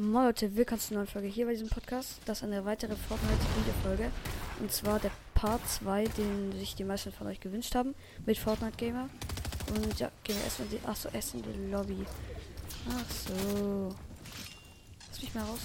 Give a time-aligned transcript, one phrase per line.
[0.00, 2.20] Moin Leute, willkommen zur neuen Folge hier bei diesem Podcast.
[2.24, 4.12] Das ist eine weitere Fortnite-Video-Folge.
[4.60, 8.76] Und zwar der Part 2, den sich die meisten von euch gewünscht haben, mit Fortnite
[8.76, 9.08] Gamer.
[9.74, 10.78] Und ja, gehen wir erstmal die.
[10.86, 12.06] Achso, erst in die Lobby.
[12.88, 13.92] Ach so.
[15.08, 15.62] Lass mich mal raus.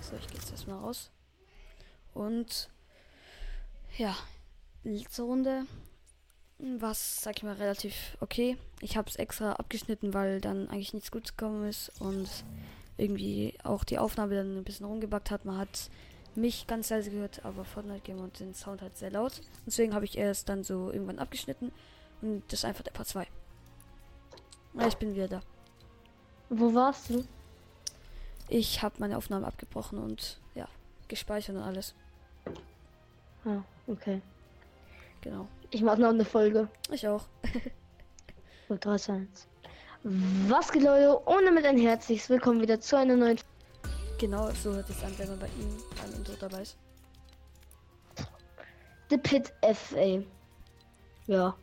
[0.00, 1.10] So, ich gehe jetzt erstmal raus.
[2.14, 2.70] Und
[3.98, 4.16] ja,
[4.84, 5.66] letzte Runde
[6.78, 8.56] was, sag ich mal, relativ okay.
[8.80, 12.28] Ich habe es extra abgeschnitten, weil dann eigentlich nichts Gutes gekommen ist und
[12.96, 15.44] irgendwie auch die Aufnahme dann ein bisschen rumgebackt hat.
[15.44, 15.90] Man hat
[16.34, 19.42] mich ganz leise gehört, aber Fortnite Game und den Sound halt sehr laut.
[19.66, 21.72] Deswegen habe ich erst dann so irgendwann abgeschnitten
[22.20, 23.26] und das ist einfach der Part 2.
[24.74, 25.42] Ja, ich bin wieder da.
[26.48, 27.24] Wo warst du?
[28.48, 30.68] Ich habe meine Aufnahme abgebrochen und ja,
[31.08, 31.94] gespeichert und alles.
[33.44, 34.20] Ah, okay.
[35.22, 35.48] Genau.
[35.74, 36.68] Ich mache noch eine Folge.
[36.90, 37.24] Ich auch.
[38.68, 39.48] So, 3, 2, 1.
[40.48, 41.18] Was geht Leute?
[41.26, 43.38] Ohne mit ein herzliches Willkommen wieder zu einer neuen
[44.18, 46.76] Genau, so hört es an, wenn man bei ihm beim Intro dabei ist.
[49.08, 50.22] The Pit FA.
[51.26, 51.56] Ja.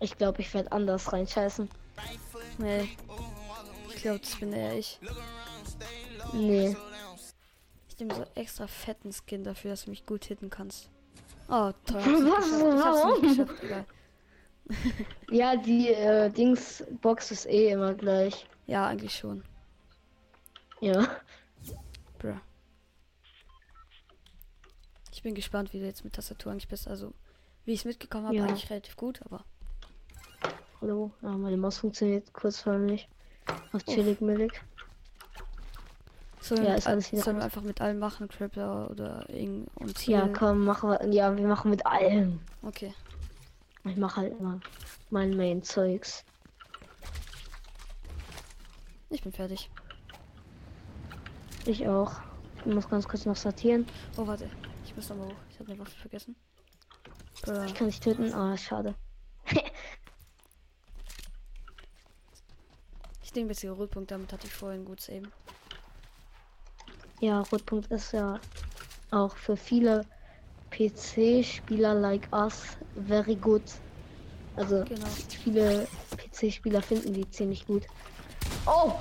[0.00, 1.70] Ich glaube, ich werde anders reinscheißen.
[2.58, 2.96] Nee.
[3.94, 4.98] Ich glaube, das bin eher ich.
[6.32, 6.76] Nee.
[7.88, 10.90] Ich nehme so extra fetten Skin dafür, dass du mich gut hitten kannst.
[11.48, 12.02] Oh, toll.
[12.02, 12.26] Nicht
[12.60, 13.84] Warum?
[15.30, 18.46] Ja, die äh, Dingsbox ist eh immer gleich.
[18.66, 19.44] Ja, eigentlich schon.
[20.80, 21.06] Ja.
[22.18, 22.34] Bruh.
[25.12, 26.88] Ich bin gespannt, wie du jetzt mit Tastatur eigentlich bist.
[26.88, 27.12] Also,
[27.64, 28.44] wie ich es mitgekommen habe, Ja.
[28.44, 29.44] eigentlich relativ gut, aber
[30.80, 31.12] Hallo.
[31.22, 33.08] Ja, meine Maus funktioniert kurzförmlich.
[33.72, 34.60] Auf chillig millig.
[36.40, 39.96] Sollen, Ja, ist alles wieder sollen wir einfach mit allem machen, Crippler oder irgend und
[39.98, 40.14] Ziel.
[40.14, 41.06] Ja, komm, machen wir.
[41.12, 42.40] Ja, wir machen mit allem.
[42.62, 42.94] Okay.
[43.84, 44.60] Ich mache halt immer
[45.10, 46.24] mein Main-Zeugs.
[49.10, 49.70] Ich bin fertig.
[51.64, 52.12] Ich auch.
[52.64, 53.86] Ich muss ganz kurz noch sortieren.
[54.16, 54.50] Oh, warte.
[54.84, 55.36] Ich muss nochmal hoch.
[55.50, 56.36] Ich habe eine Waffe vergessen.
[57.42, 57.62] Bruh.
[57.64, 58.32] Ich kann dich töten.
[58.32, 58.94] Ah, schade.
[63.22, 65.30] Ich nehme jetzt hier Rotpunkt, damit hatte ich vorhin gut Aim.
[67.20, 68.38] Ja, Rotpunkt ist ja
[69.10, 70.04] auch für viele
[70.70, 73.62] PC-Spieler like us very good.
[74.56, 75.06] Also Genau.
[75.28, 77.84] viele PC-Spieler finden die ziemlich gut.
[78.66, 78.92] Oh!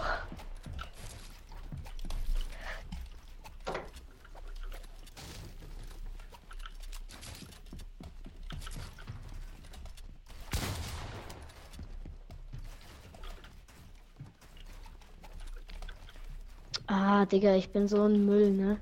[16.87, 18.79] Ah, Digga, ich bin so ein Müll, ne?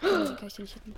[0.00, 0.94] Dann kann ich den nicht hitten.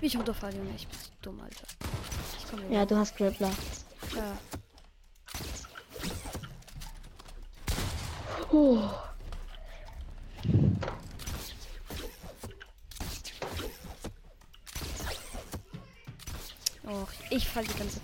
[0.00, 1.87] Ich runterfalle, Junge, ich bin so dumm, Alter.
[2.48, 3.50] Ich komme Ja, du hast Grappler.
[4.16, 4.38] ja.
[8.50, 8.78] Oh.
[16.84, 18.02] Och, ich fall die ganze Zeit.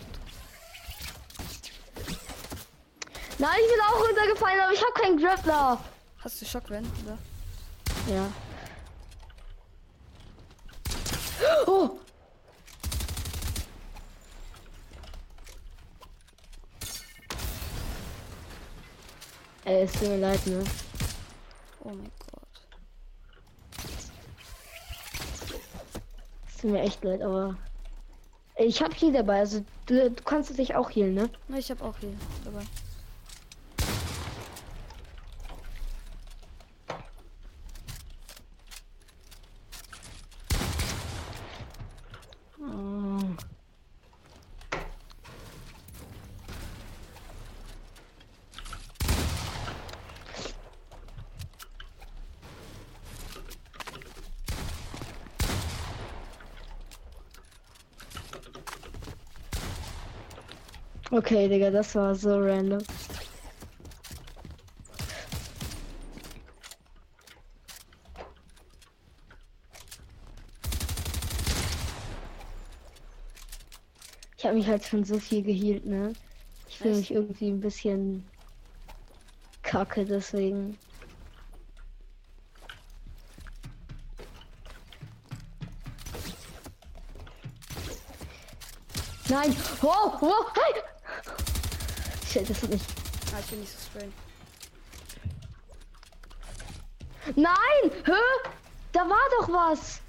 [3.38, 5.80] Nein, ich bin auch runtergefallen, aber ich habe keinen Grappler.
[6.18, 7.18] Hast du Schockwellen, oder?
[8.14, 8.30] Ja.
[11.66, 11.98] Oh!
[19.66, 20.62] Ey, es tut mir leid, ne?
[21.84, 22.42] Oh mein Gott.
[26.46, 27.56] Es tut mir echt leid, aber.
[28.56, 31.30] Ich hab hier dabei, also du, du kannst dich auch healen, ne?
[31.48, 32.12] Na, ich habe auch hier
[32.44, 32.62] dabei.
[42.60, 43.04] Oh.
[61.14, 62.82] Okay, Digga, das war so random.
[74.36, 76.14] Ich habe mich halt schon so viel geheilt, ne?
[76.68, 78.28] Ich fühle mich irgendwie ein bisschen
[79.62, 80.76] kacke, deswegen.
[89.28, 89.54] Nein.
[89.80, 90.82] Wow, wow, hey.
[92.34, 92.84] Shit, das ist nicht.
[93.32, 94.12] Ah, ich will nicht so sprayen.
[97.36, 97.92] Nein!
[98.04, 98.50] Hä?
[98.90, 100.00] Da war doch was.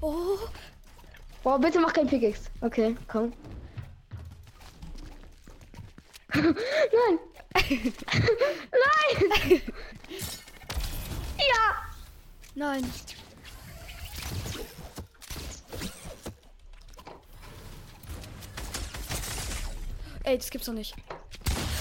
[0.00, 0.38] Oh,
[1.42, 2.48] Boah, bitte mach kein Pickaxe.
[2.62, 3.34] Okay, komm.
[6.32, 7.18] Nein!
[8.72, 9.62] Nein!
[11.36, 11.74] ja!
[12.54, 12.90] nein.
[20.24, 20.94] Ey, das gibt's doch nicht.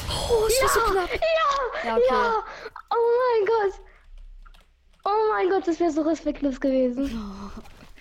[0.09, 0.63] Oh, es Ja!
[0.63, 1.09] war so knapp.
[1.13, 1.87] Ja!
[1.89, 2.05] Ja, okay.
[2.09, 2.43] Ja!
[2.89, 2.95] Oh
[3.37, 3.79] mein Gott!
[5.03, 7.51] Oh mein Gott, das wäre so respektlos gewesen.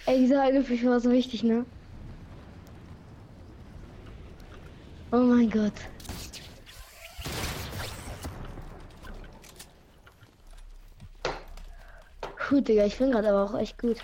[0.06, 1.64] Ey, dieser Hagelfisch war so wichtig, ne?
[5.12, 5.72] Oh mein Gott.
[12.48, 13.98] Gut, Digga, ich bin gerade aber auch echt gut.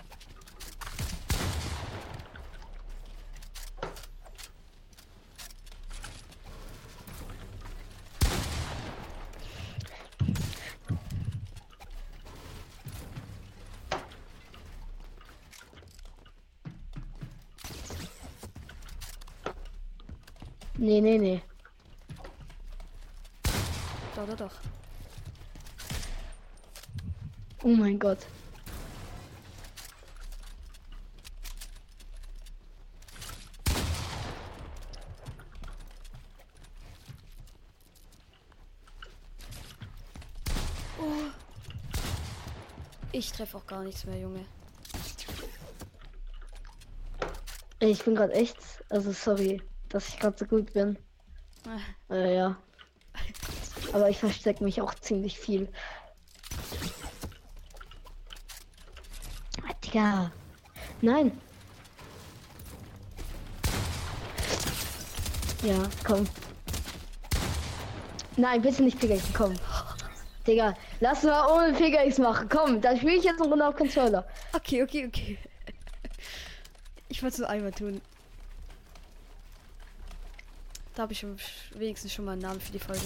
[20.78, 21.42] Nee, nee, nee.
[24.36, 24.52] Doch.
[27.62, 28.18] Oh mein Gott.
[43.12, 44.44] Ich treffe auch gar nichts mehr, Junge.
[47.78, 48.58] Ich bin gerade echt.
[48.90, 50.98] Also sorry, dass ich gerade so gut bin.
[51.66, 52.56] Ah, Äh, ja.
[53.96, 55.66] Aber ich verstecke mich auch ziemlich viel.
[59.66, 60.30] Ah, Digga.
[61.00, 61.32] Nein.
[65.62, 66.28] Ja, komm.
[68.36, 69.54] Nein, bitte nicht Pickaxe, komm.
[70.46, 72.50] Digga, lass mal ohne Pickaxe machen.
[72.50, 74.28] Komm, da spiele ich jetzt eine Runde auf Controller.
[74.52, 75.38] Okay, okay, okay.
[77.08, 78.02] Ich wollte es nur einmal tun.
[80.94, 81.24] Da habe ich
[81.74, 83.00] wenigstens schon mal einen Namen für die Folge.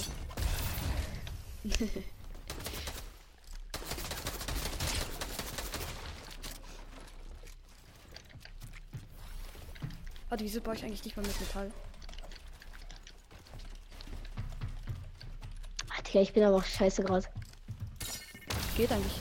[10.28, 11.72] Warte, wieso baue ich eigentlich nicht mal mit Metall?
[16.10, 17.26] Digga, ich bin aber auch scheiße gerade.
[18.76, 19.20] Geht eigentlich.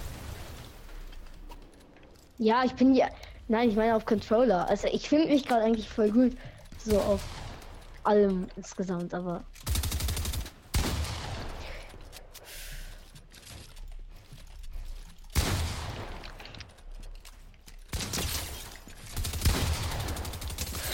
[2.39, 3.09] Ja, ich bin ja.
[3.47, 4.67] Nein, ich meine auf Controller.
[4.67, 6.35] Also ich finde mich gerade eigentlich voll gut.
[6.79, 7.21] So auf
[8.03, 9.43] allem insgesamt, aber.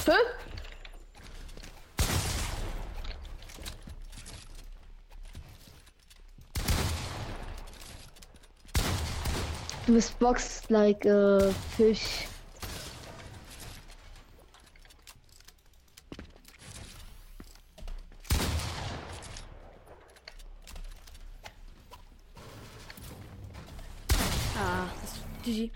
[0.05, 0.11] Hä?
[9.95, 12.27] Du bist boxed like a fish.
[24.57, 25.71] Ah, das ist GG.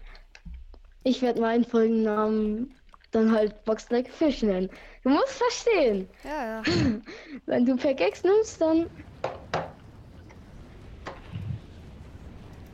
[1.05, 2.75] Ich werde meinen Folgennamen
[3.11, 4.69] dann halt boxed like fish nennen.
[5.05, 6.09] Du musst verstehen.
[6.25, 6.63] Ja, ja.
[7.45, 8.89] Wenn du Pickaxe nimmst, dann.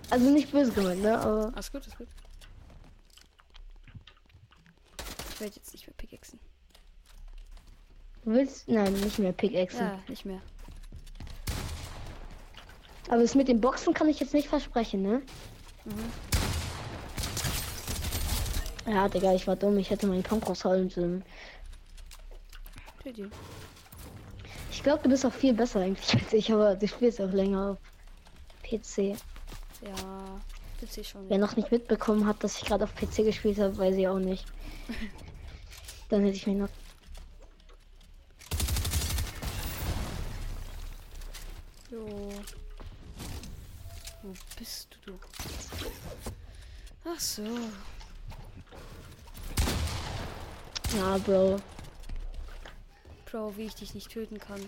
[0.10, 1.20] Also nicht böse gemeint, ne?
[1.20, 1.52] Aber.
[1.54, 2.08] Alles gut, alles gut.
[5.34, 6.40] Ich werde jetzt nicht mehr pickaxen.
[8.24, 8.68] Du willst.
[8.68, 9.80] Nein, nicht mehr Pickaxe.
[9.80, 10.42] Ja, nicht mehr.
[13.08, 15.22] Aber das mit den Boxen kann ich jetzt nicht versprechen, ne?
[15.86, 16.12] Mhm.
[18.88, 19.78] Ja, Digga, ich war dumm.
[19.78, 21.24] Ich hätte meinen Pump rausholen sollen.
[24.72, 27.72] Ich glaube, du bist auch viel besser eigentlich als ich, aber du spielst auch länger
[27.72, 27.78] auf
[28.64, 29.18] PC.
[29.86, 30.42] Ja,
[30.80, 31.30] PC schon.
[31.30, 34.20] Wer noch nicht mitbekommen hat, dass ich gerade auf PC gespielt habe, weiß ich auch
[34.20, 34.46] nicht.
[36.10, 36.70] Dann hätte ich mich noch.
[41.92, 42.30] Jo.
[44.24, 45.20] Wo bist du, du?
[47.06, 47.44] Ach so.
[50.98, 51.62] Ja, Bro.
[53.26, 54.62] Bro, wie ich dich nicht töten kann.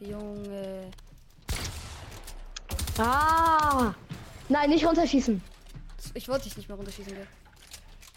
[0.00, 0.90] Junge.
[2.98, 3.94] Ah!
[4.48, 5.42] Nein, nicht runterschießen.
[6.14, 7.26] Ich wollte dich nicht mehr runterschießen, gell?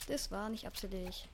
[0.07, 1.27] Das war nicht absichtlich.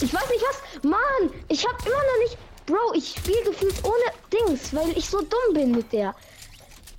[0.00, 0.84] Ich weiß nicht was.
[0.84, 2.38] Mann, ich hab immer noch nicht.
[2.66, 3.94] Bro, ich spiele gefühlt ohne
[4.32, 6.14] Dings, weil ich so dumm bin mit der.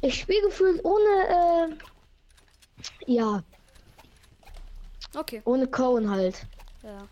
[0.02, 3.44] Ich spiele gefühlt ohne, äh, ja,
[5.16, 5.42] Okay.
[5.46, 6.46] ohne Cohen halt.
[6.84, 7.08] Ja.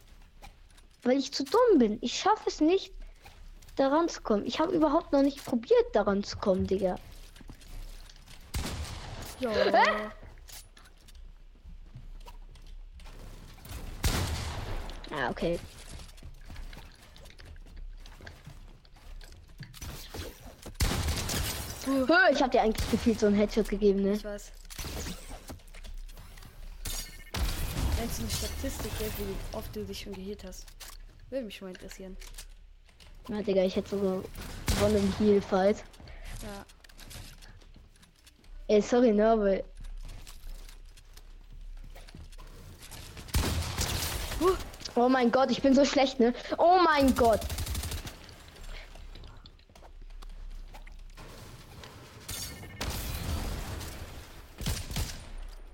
[1.04, 1.98] Weil ich zu dumm bin.
[2.02, 2.94] Ich schaffe es nicht,
[3.76, 4.46] daran zu kommen.
[4.46, 6.96] Ich habe überhaupt noch nicht probiert, daran zu kommen, Digga.
[9.40, 9.52] Ja.
[15.10, 15.58] Ah, okay.
[22.32, 24.14] Ich habe dir eigentlich gefühlt so einen Headshot gegeben, ne?
[24.14, 24.52] Ich weiß.
[27.98, 30.68] Wenn es eine Statistik gibt, wie oft du dich schon geheilt hast.
[31.32, 32.16] Würde mich schon mal interessieren.
[33.28, 34.22] Na, Digga, ich hätte sogar
[34.68, 35.78] gewonnen im Heal-Fight.
[36.44, 36.66] Ja.
[38.68, 39.64] Ey, sorry, ne, aber...
[44.96, 46.34] Oh mein Gott, ich bin so schlecht, ne?
[46.58, 47.42] Oh mein Gott.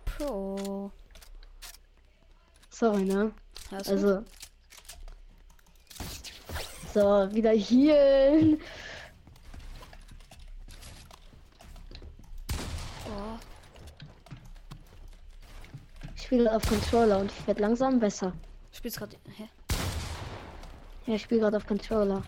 [0.04, 0.92] Pro.
[2.70, 3.32] Sorry, ne?
[3.72, 4.24] Also.
[6.94, 8.62] So, wieder healen.
[13.08, 13.40] Oh.
[16.16, 18.34] Ich spiele auf Controller und ich werde langsam besser.
[18.72, 19.16] Spielst gerade.
[19.38, 19.48] Hä?
[21.06, 22.24] Ja, ich spiele gerade auf Controller.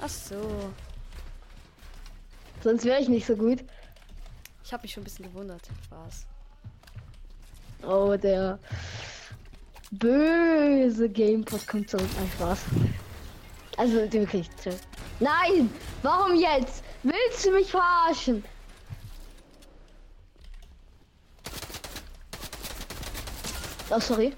[0.00, 0.70] Ach so.
[2.62, 3.64] Sonst wäre ich nicht so gut.
[4.62, 5.62] Ich habe mich schon ein bisschen gewundert.
[5.86, 6.26] Spaß.
[7.84, 8.60] Oh, der
[9.90, 12.06] böse Gamepod kommt zurück.
[12.20, 12.60] Ein Spaß.
[13.76, 14.48] Also wirklich.
[15.18, 15.68] Nein!
[16.04, 16.84] Warum jetzt?
[17.02, 18.44] Willst du mich verarschen?
[23.90, 24.34] Oh, sorry.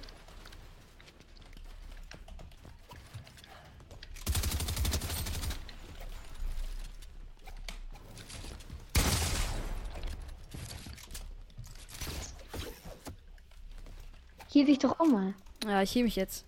[14.52, 15.34] Hier dich doch auch mal.
[15.64, 16.44] Ja, ich hebe mich jetzt.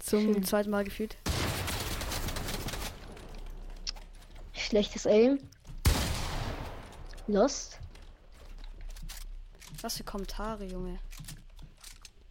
[0.00, 0.44] Zum Schön.
[0.44, 1.16] zweiten Mal gefühlt.
[4.52, 5.38] Schlechtes Aim.
[7.26, 7.78] Lost.
[9.84, 10.98] Was für Kommentare, Junge.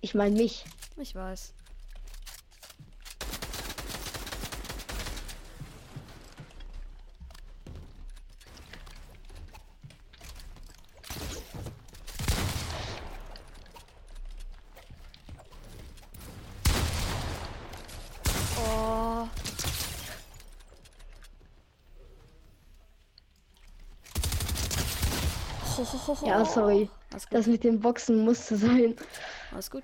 [0.02, 0.66] Ich meine mich.
[0.98, 1.54] Ich weiß.
[26.26, 26.90] Ja, sorry.
[27.30, 28.96] Das mit den Boxen musste sein.
[29.52, 29.84] Alles gut.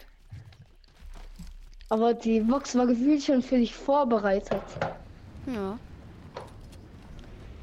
[1.90, 4.62] Aber die Box war gefühlt schon für dich vorbereitet.
[5.48, 5.78] Ja.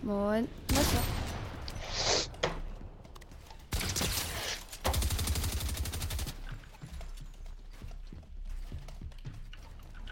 [0.02, 0.49] Moin.
[0.71, 0.99] Messer.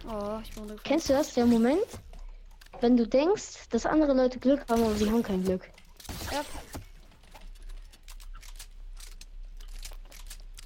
[0.06, 0.80] Oh, ich bin.
[0.84, 1.80] Kennst du das, der Moment?
[2.80, 5.68] Wenn du denkst, dass andere Leute Glück haben, aber sie haben kein Glück.
[6.30, 6.42] Ja.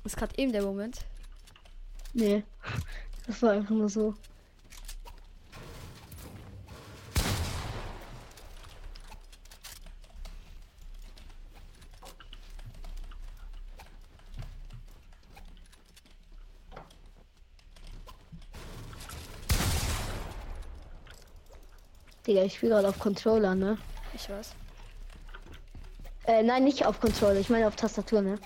[0.09, 1.01] Ist gerade eben der Moment.
[2.15, 2.43] Nee.
[3.27, 4.15] Das war einfach nur so.
[22.27, 23.77] Digga, ich spiele gerade auf Controller, ne?
[24.15, 24.55] Ich weiß.
[26.25, 28.39] Äh, nein, nicht auf Controller, ich meine auf Tastatur, ne?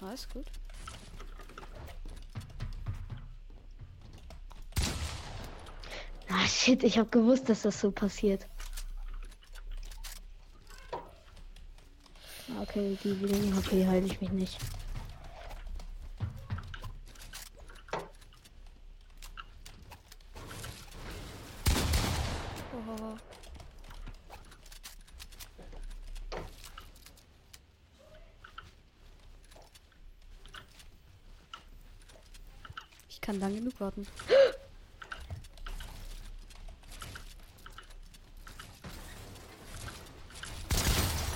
[0.00, 0.46] Alles gut.
[6.28, 8.46] Ah, shit, ich hab gewusst, dass das so passiert.
[12.62, 14.58] Okay, die Bewegung, okay, heile ich mich nicht.
[22.86, 23.16] Oh.
[33.20, 34.06] Ich kann lang genug warten.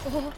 [0.06, 0.32] Oh.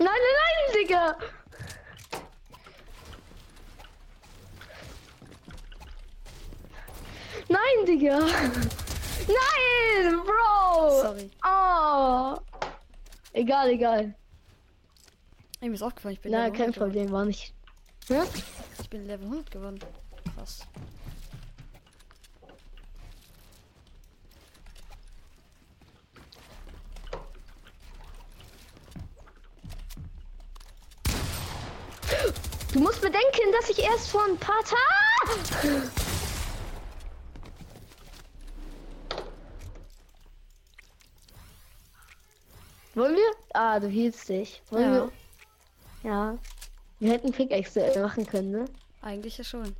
[0.00, 1.18] Nein, nein, nein, Digga!
[7.48, 8.18] Nein, Digga!
[9.28, 11.00] Nein, Bro!
[11.00, 11.30] Sorry.
[11.44, 12.38] Oh!
[13.32, 14.14] Egal, egal.
[15.68, 17.12] Hey, mir ist aufgefallen, ich bin Na, kein Problem, geworden.
[17.12, 17.52] war nicht.
[18.08, 18.24] Ja?
[18.80, 19.78] Ich bin Level 100 geworden.
[20.34, 20.60] Krass.
[32.72, 34.74] Du musst bedenken, dass ich erst von Pata.
[42.94, 43.30] Wollen wir?
[43.52, 44.62] Ah, du hielst dich.
[44.70, 44.92] Wollen ja.
[44.94, 45.12] wir
[46.02, 46.38] ja.
[47.00, 48.64] Wir hätten Pickaxe machen können, ne?
[49.02, 49.74] Eigentlich ja schon.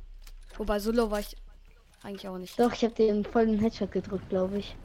[0.57, 1.35] Wobei Solo war ich
[2.03, 2.59] eigentlich auch nicht.
[2.59, 4.75] Doch, ich habe den vollen Headshot gedrückt, glaube ich.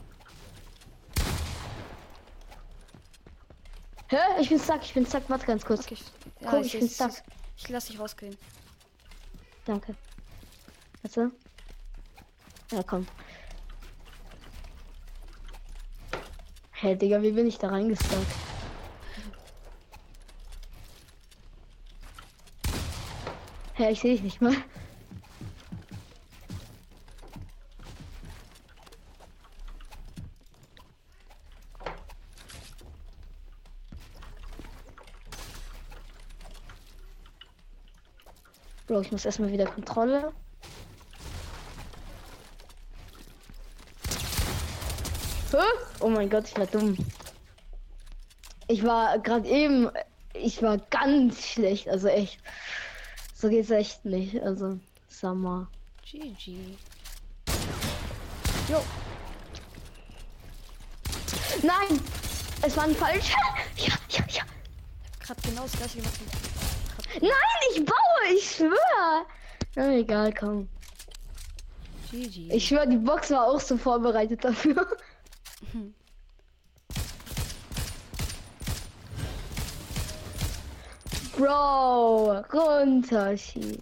[4.09, 4.17] Hä?
[4.41, 5.29] Ich bin stuck, ich bin stuck.
[5.29, 5.81] Warte ganz kurz.
[5.81, 6.05] Okay, ich,
[6.41, 7.11] ja, Guck, ich, ich bin ich, stuck.
[7.57, 8.37] ich lass dich rausgehen.
[9.64, 9.95] Danke.
[11.03, 11.31] Warte.
[12.71, 13.07] Ja, komm.
[16.73, 18.26] Hä, hey, Digga, wie bin ich da reingestuckt?
[23.75, 24.54] Hä, ich sehe dich nicht mal.
[38.87, 40.33] Bro, ich muss erstmal wieder Kontrolle.
[46.04, 46.99] Oh mein Gott, ich war dumm.
[48.69, 49.90] Ich war gerade eben,
[50.35, 52.38] ich war ganz schlecht, also echt.
[53.44, 55.68] So geht's echt nicht, also Summer.
[56.02, 56.78] GG.
[58.70, 58.82] Jo.
[61.62, 62.00] Nein!
[62.62, 63.36] Es war ein falscher.
[63.76, 64.42] Ja, ja, ja.
[65.20, 66.14] Gerade genau das gleiche gemacht.
[67.20, 67.30] Nein,
[67.74, 69.26] ich baue, ich schwör.
[69.74, 70.70] Na, egal, komm.
[72.10, 72.48] GG.
[72.50, 74.86] Ich schwör, die Box war auch so vorbereitet dafür.
[81.37, 83.81] Bro, runterschießen.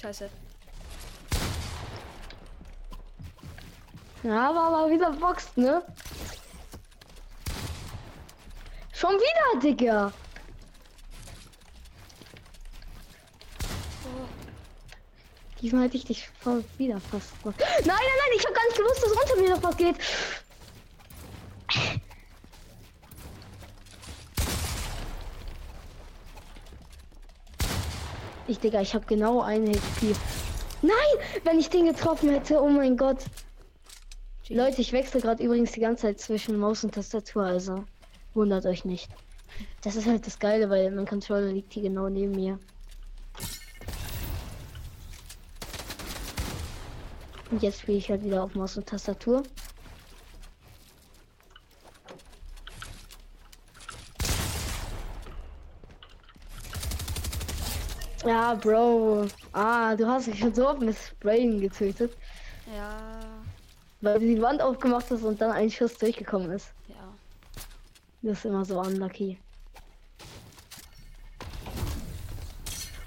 [0.00, 0.30] Scheiße.
[4.22, 5.82] Ja, aber, aber wieder Box, ne?
[8.92, 10.12] Schon wieder, Digga.
[15.60, 16.28] Diesmal hätte ich dich
[16.76, 17.32] wieder fast.
[17.44, 19.96] Nein, nein, nein, ich habe gar nicht gewusst, dass unter mir noch was geht.
[28.48, 30.14] Ich, Digga, ich habe genau ein HP.
[30.82, 30.92] Nein,
[31.44, 33.24] wenn ich den getroffen hätte, oh mein Gott.
[34.52, 34.54] GG.
[34.54, 37.84] Leute, ich wechsle gerade übrigens die ganze Zeit zwischen Maus und Tastatur, also
[38.34, 39.08] wundert euch nicht.
[39.82, 42.58] Das ist halt das Geile, weil mein Controller liegt hier genau neben mir.
[47.52, 49.42] Und jetzt spiele ich halt wieder auf Maus und Tastatur.
[58.24, 59.26] Ja, Bro.
[59.52, 62.16] Ah, du hast mich schon so oft mit Sprayen getötet,
[62.74, 63.20] Ja,
[64.00, 66.68] weil du die Wand aufgemacht hast und dann ein Schuss durchgekommen ist.
[66.88, 66.94] ja.
[68.22, 69.36] Das ist immer so unlucky.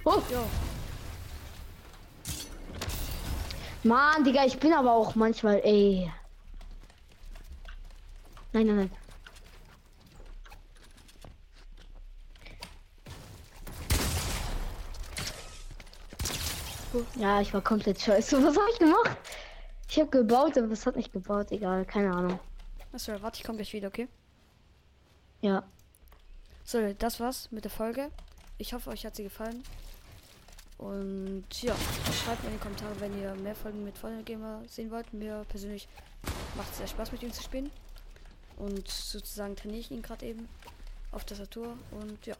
[0.03, 0.43] Oh, Jo.
[3.85, 6.11] Mann, Digga, ich bin aber auch manchmal, ey.
[8.51, 8.91] Nein, nein, nein.
[17.17, 18.43] Ja, ich war komplett scheiße.
[18.43, 19.17] Was habe ich gemacht?
[19.87, 21.51] Ich habe gebaut, aber es hat nicht gebaut.
[21.51, 22.39] Egal, keine Ahnung.
[22.91, 24.07] Achso, warte, ich komme gleich wieder, okay?
[25.41, 25.61] Ja.
[26.63, 28.09] So, das war's mit der Folge.
[28.57, 29.63] Ich hoffe, euch hat sie gefallen.
[30.77, 31.75] Und ja,
[32.23, 35.13] schreibt mir in die Kommentare, wenn ihr mehr Folgen mit Fortnite Gamer sehen wollt.
[35.13, 35.87] Mir persönlich
[36.57, 37.71] macht es sehr Spaß, mit ihm zu spielen.
[38.57, 40.47] Und sozusagen trainiere ich ihn gerade eben
[41.11, 41.77] auf Tastatur.
[41.91, 42.35] Und ja,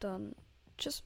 [0.00, 0.34] dann
[0.78, 1.02] tschüss.